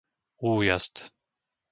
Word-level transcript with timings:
Újazd 0.41 1.11